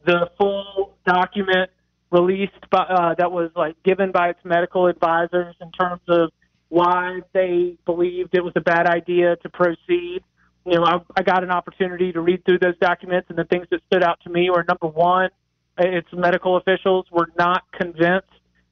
the 0.06 0.30
full 0.38 0.94
document 1.06 1.70
released 2.12 2.70
by, 2.70 2.80
uh, 2.80 3.14
that 3.16 3.32
was 3.32 3.50
like 3.56 3.82
given 3.82 4.12
by 4.12 4.28
its 4.28 4.40
medical 4.44 4.86
advisors 4.86 5.56
in 5.60 5.72
terms 5.72 6.02
of 6.08 6.30
why 6.68 7.20
they 7.32 7.76
believed 7.86 8.34
it 8.34 8.44
was 8.44 8.52
a 8.56 8.60
bad 8.60 8.86
idea 8.86 9.36
to 9.36 9.48
proceed. 9.48 10.20
You 10.64 10.76
know, 10.76 10.84
I, 10.84 10.98
I 11.16 11.22
got 11.22 11.42
an 11.42 11.50
opportunity 11.50 12.12
to 12.12 12.20
read 12.20 12.44
through 12.44 12.58
those 12.60 12.78
documents, 12.78 13.28
and 13.30 13.38
the 13.38 13.44
things 13.44 13.66
that 13.70 13.80
stood 13.86 14.02
out 14.02 14.20
to 14.24 14.30
me 14.30 14.50
were 14.50 14.64
number 14.68 14.86
one, 14.86 15.30
its 15.78 16.08
medical 16.12 16.56
officials 16.56 17.06
were 17.10 17.30
not 17.38 17.64
convinced 17.72 18.28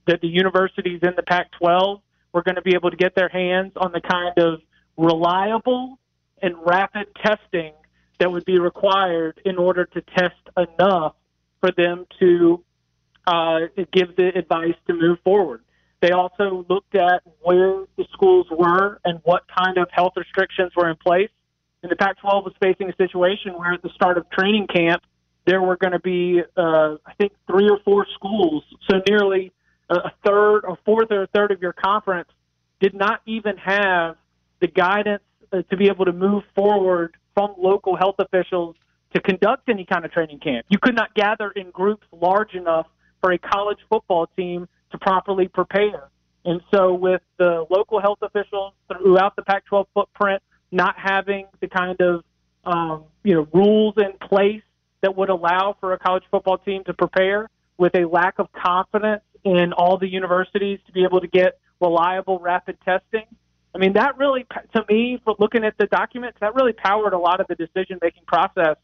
that 0.07 0.21
the 0.21 0.29
universities 0.29 1.01
in 1.03 1.13
the 1.17 1.23
Pac 1.23 1.51
12 1.59 2.01
were 2.33 2.43
going 2.43 2.55
to 2.55 2.63
be 2.63 2.75
able 2.75 2.91
to 2.91 2.97
get 2.97 3.15
their 3.15 3.29
hands 3.29 3.73
on 3.77 3.93
the 3.93 4.01
kind 4.01 4.39
of 4.39 4.61
reliable 4.97 5.99
and 6.43 6.55
rapid 6.65 7.07
testing 7.25 7.73
that 8.19 8.31
would 8.31 8.45
be 8.45 8.59
required 8.59 9.41
in 9.45 9.57
order 9.57 9.87
to 9.87 10.01
test 10.17 10.35
enough 10.57 11.15
for 11.61 11.71
them 11.77 12.07
to 12.19 12.63
uh, 13.31 13.61
give 13.93 14.17
the 14.17 14.31
advice 14.35 14.75
to 14.87 14.95
move 14.95 15.19
forward. 15.23 15.63
They 16.03 16.13
also 16.13 16.65
looked 16.69 16.95
at 16.95 17.23
where 17.43 17.85
the 17.97 18.05
schools 18.13 18.47
were 18.51 19.01
and 19.05 19.21
what 19.25 19.43
kind 19.57 19.79
of 19.79 19.89
health 19.93 20.15
restrictions 20.17 20.73
were 20.75 20.91
in 20.91 20.97
place. 20.97 21.31
And 21.83 21.93
the 21.93 21.97
Pac 21.97 22.19
12 22.21 22.45
was 22.45 22.55
facing 22.61 22.91
a 22.91 22.97
situation 22.97 23.53
where 23.53 23.73
at 23.75 23.83
the 23.83 23.91
start 23.95 24.19
of 24.19 24.29
training 24.31 24.67
camp, 24.75 25.03
there 25.47 25.63
were 25.63 25.77
going 25.77 25.93
to 25.93 26.01
be, 26.01 26.41
uh, 26.57 26.97
I 27.07 27.15
think, 27.19 27.33
three 27.47 27.69
or 27.69 27.79
four 27.85 28.07
schools. 28.15 28.65
So 28.91 29.01
nearly 29.09 29.53
a 29.89 30.11
third 30.25 30.61
or 30.61 30.79
fourth 30.85 31.11
or 31.11 31.23
a 31.23 31.27
third 31.29 31.51
of 31.51 31.61
your 31.61 31.73
conference 31.73 32.29
did 32.81 32.95
not 32.95 33.21
even 33.27 33.57
have 33.57 34.17
the 34.61 34.69
guidance 34.69 35.23
uh, 35.53 35.63
to 35.71 35.77
be 35.77 35.89
able 35.89 36.05
to 36.05 36.13
move 36.13 36.45
forward 36.55 37.17
from 37.35 37.55
local 37.59 37.97
health 37.97 38.17
officials 38.19 38.77
to 39.15 39.21
conduct 39.21 39.69
any 39.69 39.85
kind 39.85 40.05
of 40.05 40.13
training 40.13 40.39
camp. 40.39 40.65
You 40.69 40.79
could 40.79 40.95
not 40.95 41.15
gather 41.15 41.51
in 41.51 41.71
groups 41.71 42.07
large 42.13 42.55
enough 42.55 42.87
for 43.21 43.33
a 43.33 43.39
college 43.39 43.79
football 43.89 44.27
team 44.37 44.69
to 44.93 44.99
properly 44.99 45.49
prepare. 45.49 46.09
And 46.45 46.61
so, 46.73 46.95
with 46.95 47.21
the 47.39 47.67
local 47.71 48.01
health 48.01 48.19
officials 48.23 48.73
throughout 48.89 49.37
the 49.37 49.43
Pac 49.43 49.67
12 49.67 49.87
footprint 49.93 50.43
not 50.73 50.95
having 50.97 51.47
the 51.61 51.69
kind 51.69 52.01
of 52.01 52.23
um, 52.65 53.05
you 53.25 53.35
know 53.35 53.49
rules 53.53 53.95
in 53.97 54.13
place 54.29 54.63
that 55.03 55.17
would 55.17 55.31
allow 55.31 55.77
for 55.81 55.93
a 55.93 55.99
college 55.99 56.25
football 56.31 56.59
team 56.59 56.85
to 56.85 56.95
prepare, 56.95 57.49
with 57.79 57.95
a 57.95 58.07
lack 58.07 58.39
of 58.39 58.49
confidence 58.53 59.23
in 59.45 59.73
all 59.73 59.97
the 59.97 60.09
universities 60.09 60.79
to 60.87 60.93
be 60.93 61.03
able 61.03 61.21
to 61.21 61.27
get 61.27 61.59
reliable 61.81 62.39
rapid 62.39 62.77
testing. 62.85 63.25
I 63.75 63.79
mean, 63.79 63.95
that 63.95 64.19
really, 64.19 64.45
to 64.75 64.85
me, 64.89 65.21
for 65.25 65.35
looking 65.39 65.65
at 65.65 65.79
the 65.79 65.87
documents, 65.87 66.39
that 66.41 66.55
really 66.55 66.73
powered 66.73 67.13
a 67.13 67.19
lot 67.19 67.41
of 67.41 67.47
the 67.47 67.55
decision 67.55 67.99
making 68.03 68.25
process. 68.27 68.77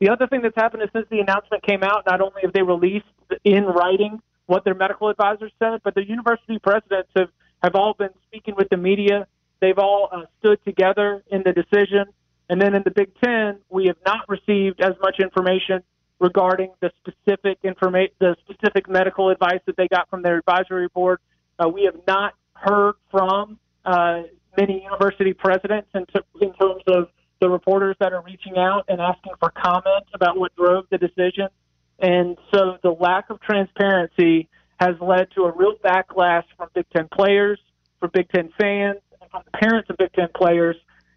The 0.00 0.10
other 0.10 0.26
thing 0.26 0.42
that's 0.42 0.56
happened 0.56 0.82
is 0.82 0.90
since 0.92 1.06
the 1.10 1.20
announcement 1.20 1.62
came 1.62 1.82
out, 1.82 2.04
not 2.06 2.20
only 2.20 2.42
have 2.42 2.52
they 2.52 2.62
released 2.62 3.06
in 3.44 3.64
writing 3.64 4.20
what 4.46 4.64
their 4.64 4.74
medical 4.74 5.08
advisors 5.08 5.52
said, 5.58 5.80
but 5.82 5.94
the 5.94 6.06
university 6.06 6.58
presidents 6.58 7.10
have, 7.16 7.28
have 7.62 7.74
all 7.74 7.94
been 7.94 8.10
speaking 8.26 8.54
with 8.56 8.68
the 8.70 8.76
media. 8.76 9.26
They've 9.60 9.78
all 9.78 10.08
uh, 10.12 10.22
stood 10.38 10.64
together 10.64 11.22
in 11.30 11.42
the 11.44 11.52
decision. 11.52 12.06
And 12.48 12.60
then 12.60 12.74
in 12.74 12.82
the 12.84 12.90
Big 12.90 13.10
Ten, 13.22 13.58
we 13.68 13.86
have 13.86 13.98
not 14.06 14.28
received 14.28 14.80
as 14.80 14.94
much 15.02 15.16
information 15.20 15.82
regarding 16.20 16.72
the 16.80 16.90
specific 17.00 17.58
information, 17.62 18.12
the 18.20 18.36
specific 18.48 18.88
medical 18.88 19.30
advice 19.30 19.60
that 19.66 19.76
they 19.76 19.88
got 19.88 20.08
from 20.08 20.22
their 20.22 20.38
advisory 20.38 20.88
board. 20.88 21.18
Uh, 21.58 21.68
we 21.68 21.84
have 21.84 22.00
not 22.06 22.34
heard 22.54 22.94
from 23.10 23.58
uh, 23.84 24.22
many 24.56 24.82
university 24.82 25.32
presidents 25.32 25.88
in, 25.94 26.06
t- 26.06 26.20
in 26.40 26.52
terms 26.54 26.82
of 26.86 27.08
the 27.40 27.48
reporters 27.48 27.96
that 28.00 28.12
are 28.12 28.22
reaching 28.22 28.56
out 28.56 28.84
and 28.88 29.00
asking 29.00 29.32
for 29.40 29.50
comment 29.50 30.04
about 30.14 30.38
what 30.38 30.54
drove 30.56 30.86
the 30.90 30.98
decision. 30.98 31.48
And 31.98 32.36
so 32.52 32.78
the 32.82 32.90
lack 32.90 33.30
of 33.30 33.40
transparency 33.40 34.48
has 34.80 34.94
led 35.00 35.28
to 35.34 35.42
a 35.42 35.52
real 35.52 35.74
backlash 35.84 36.44
from 36.56 36.68
Big 36.74 36.86
Ten 36.94 37.08
players, 37.12 37.58
from 37.98 38.10
Big 38.12 38.28
Ten 38.30 38.50
fans, 38.58 38.98
and 39.20 39.30
from 39.30 39.42
the 39.44 39.58
parents 39.58 39.90
of 39.90 39.96
Big 39.96 40.12
Ten 40.12 40.28
players. 40.34 40.76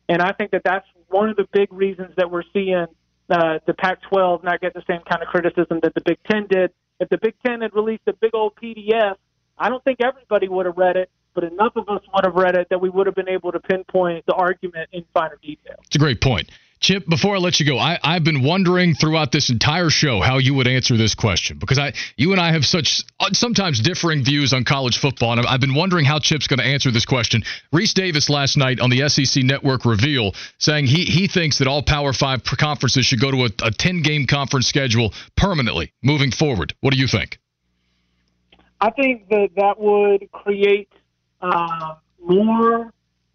And 0.10 0.22
I 0.22 0.32
think 0.34 0.52
that 0.52 0.64
that's 0.64 0.86
one 1.08 1.30
of 1.30 1.36
the 1.36 1.48
big 1.54 1.72
reasons 1.72 2.12
that 2.18 2.30
we're 2.32 2.44
seeing 2.54 2.86
uh, 3.30 3.60
the 3.66 3.74
Pac-12 3.74 4.44
not 4.44 4.60
get 4.60 4.74
the 4.74 4.84
same 4.88 5.02
kind 5.10 5.22
of 5.22 5.28
criticism 5.30 5.80
that 5.84 5.94
the 5.94 6.02
Big 6.04 6.18
Ten 6.30 6.48
did. 6.50 6.72
If 7.00 7.10
the 7.10 7.18
Big 7.18 7.36
Ten 7.46 7.62
had 7.62 7.74
released 7.74 8.04
a 8.08 8.14
big 8.14 8.32
old 8.34 8.54
PDF, 8.62 9.16
I 9.58 9.70
don't 9.70 9.84
think 9.84 10.00
everybody 10.02 10.48
would 10.48 10.66
have 10.66 10.78
read 10.78 10.98
it, 10.98 11.10
but 11.34 11.44
enough 11.44 11.74
of 11.76 11.88
us 11.90 12.02
would 12.14 12.26
have 12.26 12.36
read 12.36 12.56
it 12.56 12.68
that 12.70 12.82
we 12.82 12.90
would 12.90 13.08
have 13.08 13.16
been 13.16 13.30
able 13.30 13.52
to 13.52 13.60
pinpoint 13.60 14.26
the 14.26 14.34
argument 14.34 14.90
in 14.92 15.04
finer 15.14 15.38
detail. 15.42 15.76
It's 15.86 15.96
a 15.96 16.00
great 16.00 16.22
point. 16.22 16.50
Chip, 16.82 17.08
before 17.08 17.36
I 17.36 17.38
let 17.38 17.60
you 17.60 17.66
go, 17.68 17.78
I, 17.78 18.00
I've 18.04 18.24
been 18.24 18.42
wondering 18.42 18.96
throughout 18.96 19.32
this 19.32 19.52
entire 19.52 19.92
show 19.92 20.20
how 20.20 20.40
you 20.40 20.56
would 20.56 20.68
answer 20.68 20.98
this 20.98 21.14
question 21.14 21.60
because 21.60 21.78
I, 21.78 21.94
you 22.18 22.32
and 22.32 22.42
I 22.42 22.54
have 22.54 22.66
such 22.66 23.04
uh, 23.20 23.30
sometimes 23.34 23.80
differing 23.82 24.24
views 24.24 24.52
on 24.52 24.64
college 24.64 24.98
football, 24.98 25.34
and 25.34 25.46
I've 25.46 25.62
been 25.62 25.76
wondering 25.76 26.06
how 26.06 26.18
Chip's 26.18 26.48
going 26.48 26.58
to 26.58 26.66
answer 26.66 26.90
this 26.90 27.06
question. 27.06 27.44
Rece 27.72 27.94
Davis 27.94 28.32
last 28.32 28.58
night 28.58 28.80
on 28.80 28.90
the 28.90 29.08
SEC 29.10 29.44
Network 29.44 29.86
reveal 29.86 30.34
saying 30.58 30.88
he 30.88 31.06
he 31.06 31.28
thinks 31.28 31.60
that 31.60 31.68
all 31.68 31.84
Power 31.84 32.14
Five 32.14 32.44
conferences 32.44 33.06
should 33.06 33.22
go 33.22 33.30
to 33.30 33.44
a, 33.46 33.50
a 33.64 33.70
ten 33.70 34.02
game 34.02 34.26
conference 34.26 34.66
schedule 34.66 35.14
permanently 35.38 35.94
moving 36.02 36.32
forward. 36.32 36.74
What 36.82 36.94
do 36.94 37.00
you 37.00 37.08
think? 37.08 37.38
I 38.82 38.90
think 38.90 39.30
that 39.30 39.50
that 39.56 39.80
would 39.80 40.32
create 40.32 40.90
uh, 41.42 41.96
more 42.20 42.92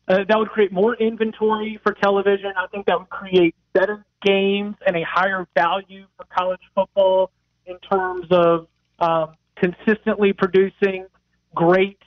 uh, 0.09 0.19
that 0.29 0.39
would 0.39 0.51
create 0.51 0.73
more 0.73 0.95
inventory 0.95 1.81
for 1.83 1.93
television. 1.93 2.53
I 2.57 2.67
think 2.69 2.87
that 2.87 2.99
would 2.99 3.09
create 3.09 3.55
better 3.73 4.05
games 4.25 4.77
and 4.87 4.97
a 4.97 5.05
higher 5.05 5.47
value 5.55 6.07
for 6.17 6.27
college 6.37 6.61
football 6.75 7.31
in 7.67 7.77
terms 7.91 8.27
of 8.31 8.69
um, 9.01 9.35
consistently 9.57 10.33
producing 10.33 11.07
great, 11.55 11.99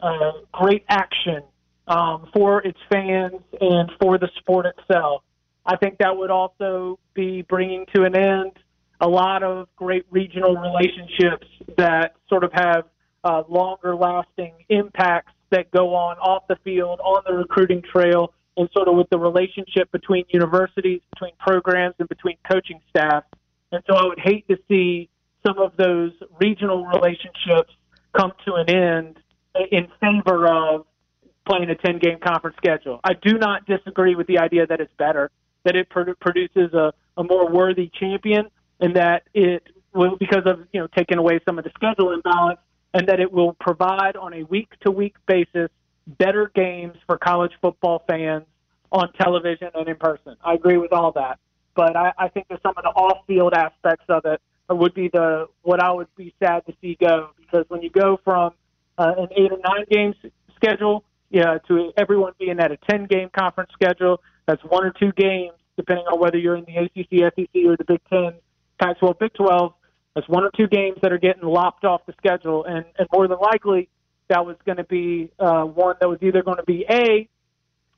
uh, 0.00 0.32
great 0.52 0.84
action 0.88 1.42
um, 1.88 2.28
for 2.34 2.62
its 2.62 2.78
fans 2.92 3.40
and 3.60 3.90
for 4.00 4.18
the 4.18 4.28
sport 4.38 4.66
itself. 4.66 5.22
I 5.64 5.76
think 5.76 5.98
that 5.98 6.16
would 6.16 6.30
also 6.30 6.98
be 7.14 7.42
bringing 7.42 7.86
to 7.94 8.04
an 8.04 8.14
end 8.14 8.52
a 9.00 9.08
lot 9.08 9.42
of 9.42 9.68
great 9.76 10.04
regional 10.10 10.56
relationships 10.56 11.46
that 11.76 12.14
sort 12.28 12.44
of 12.44 12.52
have 12.52 12.84
uh, 13.24 13.42
longer 13.48 13.96
lasting 13.96 14.52
impacts 14.68 15.32
that 15.50 15.70
go 15.70 15.94
on 15.94 16.18
off 16.18 16.46
the 16.48 16.56
field, 16.64 17.00
on 17.00 17.22
the 17.26 17.34
recruiting 17.34 17.82
trail, 17.82 18.32
and 18.56 18.68
sort 18.74 18.88
of 18.88 18.94
with 18.94 19.08
the 19.10 19.18
relationship 19.18 19.90
between 19.92 20.24
universities, 20.28 21.00
between 21.12 21.32
programs, 21.38 21.94
and 21.98 22.08
between 22.08 22.36
coaching 22.50 22.80
staff. 22.90 23.24
And 23.72 23.82
so 23.88 23.96
I 23.96 24.06
would 24.06 24.20
hate 24.20 24.48
to 24.48 24.56
see 24.68 25.08
some 25.46 25.58
of 25.58 25.76
those 25.76 26.12
regional 26.40 26.86
relationships 26.86 27.72
come 28.16 28.32
to 28.46 28.54
an 28.54 28.70
end 28.70 29.18
in 29.70 29.88
favor 30.00 30.46
of 30.46 30.86
playing 31.46 31.70
a 31.70 31.74
10 31.74 31.98
game 31.98 32.18
conference 32.18 32.56
schedule. 32.56 33.00
I 33.04 33.12
do 33.14 33.38
not 33.38 33.66
disagree 33.66 34.14
with 34.14 34.26
the 34.26 34.38
idea 34.38 34.66
that 34.66 34.80
it's 34.80 34.92
better, 34.98 35.30
that 35.64 35.76
it 35.76 35.88
produces 35.88 36.72
a, 36.74 36.92
a 37.16 37.24
more 37.24 37.50
worthy 37.50 37.90
champion, 37.98 38.48
and 38.80 38.96
that 38.96 39.24
it 39.34 39.62
will, 39.94 40.16
because 40.16 40.42
of, 40.46 40.66
you 40.72 40.80
know, 40.80 40.88
taking 40.96 41.18
away 41.18 41.40
some 41.46 41.58
of 41.58 41.64
the 41.64 41.70
schedule 41.74 42.12
imbalance, 42.12 42.58
and 42.96 43.08
that 43.08 43.20
it 43.20 43.30
will 43.30 43.52
provide 43.60 44.16
on 44.16 44.32
a 44.32 44.42
week 44.44 44.70
to 44.80 44.90
week 44.90 45.16
basis 45.26 45.68
better 46.06 46.50
games 46.54 46.96
for 47.06 47.18
college 47.18 47.52
football 47.60 48.02
fans 48.08 48.44
on 48.90 49.12
television 49.20 49.68
and 49.74 49.86
in 49.86 49.96
person. 49.96 50.34
I 50.42 50.54
agree 50.54 50.78
with 50.78 50.92
all 50.92 51.12
that. 51.12 51.38
But 51.74 51.94
I, 51.94 52.12
I 52.16 52.28
think 52.28 52.48
that 52.48 52.62
some 52.62 52.72
of 52.76 52.84
the 52.84 52.90
off 52.90 53.26
field 53.26 53.52
aspects 53.52 54.06
of 54.08 54.24
it 54.24 54.40
would 54.70 54.94
be 54.94 55.08
the 55.08 55.46
what 55.62 55.82
I 55.82 55.92
would 55.92 56.08
be 56.16 56.32
sad 56.42 56.64
to 56.66 56.74
see 56.80 56.96
go 56.98 57.30
because 57.36 57.66
when 57.68 57.82
you 57.82 57.90
go 57.90 58.18
from 58.24 58.52
uh, 58.96 59.12
an 59.18 59.28
eight 59.36 59.52
or 59.52 59.58
nine 59.62 59.84
game 59.90 60.14
schedule 60.54 61.04
yeah, 61.30 61.58
to 61.68 61.92
everyone 61.96 62.32
being 62.38 62.60
at 62.60 62.72
a 62.72 62.78
10 62.88 63.06
game 63.06 63.28
conference 63.36 63.70
schedule, 63.72 64.22
that's 64.46 64.62
one 64.64 64.84
or 64.84 64.90
two 64.90 65.12
games, 65.12 65.52
depending 65.76 66.06
on 66.06 66.20
whether 66.20 66.38
you're 66.38 66.56
in 66.56 66.64
the 66.64 66.76
ACC, 66.76 67.32
SEC, 67.34 67.66
or 67.66 67.76
the 67.76 67.84
Big 67.86 68.00
10, 68.08 68.32
Pac 68.80 68.98
12, 68.98 69.18
Big 69.18 69.34
12 69.34 69.72
that's 70.16 70.28
one 70.30 70.44
or 70.44 70.50
two 70.56 70.66
games 70.66 70.96
that 71.02 71.12
are 71.12 71.18
getting 71.18 71.42
lopped 71.42 71.84
off 71.84 72.00
the 72.06 72.14
schedule, 72.16 72.64
and, 72.64 72.86
and 72.98 73.06
more 73.12 73.28
than 73.28 73.36
likely, 73.38 73.90
that 74.30 74.46
was 74.46 74.56
going 74.64 74.78
to 74.78 74.84
be 74.84 75.30
uh, 75.38 75.62
one 75.62 75.94
that 76.00 76.08
was 76.08 76.18
either 76.22 76.42
going 76.42 76.56
to 76.56 76.64
be 76.64 76.86
a 76.90 77.28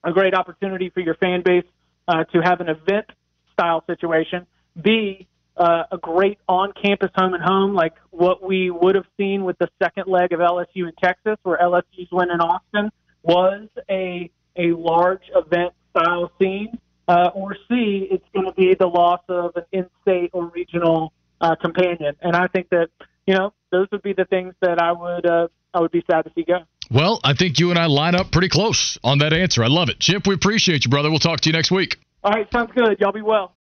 a 0.04 0.12
great 0.12 0.34
opportunity 0.34 0.90
for 0.90 1.00
your 1.00 1.14
fan 1.14 1.42
base 1.44 1.64
uh, 2.08 2.24
to 2.24 2.40
have 2.40 2.60
an 2.60 2.68
event 2.68 3.06
style 3.52 3.84
situation, 3.86 4.46
b 4.82 5.28
uh, 5.56 5.84
a 5.92 5.98
great 5.98 6.38
on 6.48 6.72
campus 6.72 7.10
home 7.16 7.34
and 7.34 7.42
home 7.42 7.74
like 7.74 7.94
what 8.10 8.42
we 8.42 8.70
would 8.70 8.96
have 8.96 9.06
seen 9.16 9.44
with 9.44 9.56
the 9.58 9.68
second 9.80 10.08
leg 10.08 10.32
of 10.32 10.40
LSU 10.40 10.88
in 10.88 10.92
Texas, 11.02 11.36
where 11.44 11.56
LSU's 11.58 12.08
win 12.10 12.30
in 12.32 12.40
Austin 12.40 12.90
was 13.22 13.68
a 13.88 14.28
a 14.56 14.72
large 14.72 15.22
event 15.36 15.72
style 15.90 16.32
scene, 16.40 16.78
uh, 17.06 17.30
or 17.32 17.54
c 17.68 18.08
it's 18.10 18.26
going 18.34 18.46
to 18.46 18.54
be 18.54 18.74
the 18.74 18.88
loss 18.88 19.20
of 19.28 19.52
an 19.54 19.64
in 19.70 19.86
state 20.02 20.30
or 20.32 20.46
regional 20.48 21.12
uh, 21.40 21.54
companion. 21.56 22.16
And 22.20 22.36
I 22.36 22.46
think 22.48 22.68
that 22.70 22.88
you 23.26 23.34
know 23.34 23.52
those 23.70 23.88
would 23.92 24.02
be 24.02 24.12
the 24.12 24.24
things 24.24 24.54
that 24.60 24.80
I 24.80 24.92
would 24.92 25.26
uh, 25.26 25.48
I 25.74 25.80
would 25.80 25.92
be 25.92 26.02
sad 26.10 26.22
to 26.22 26.32
see 26.34 26.44
go. 26.44 26.60
Well, 26.90 27.20
I 27.22 27.34
think 27.34 27.58
you 27.58 27.70
and 27.70 27.78
I 27.78 27.86
line 27.86 28.14
up 28.14 28.30
pretty 28.32 28.48
close 28.48 28.98
on 29.04 29.18
that 29.18 29.32
answer. 29.32 29.62
I 29.62 29.66
love 29.66 29.90
it, 29.90 29.98
Chip. 30.00 30.26
We 30.26 30.34
appreciate 30.34 30.84
you, 30.84 30.90
brother. 30.90 31.10
We'll 31.10 31.18
talk 31.18 31.40
to 31.40 31.48
you 31.48 31.52
next 31.52 31.70
week. 31.70 31.98
All 32.24 32.32
right, 32.32 32.48
sounds 32.52 32.70
good. 32.74 32.98
Y'all 32.98 33.12
be 33.12 33.22
well. 33.22 33.54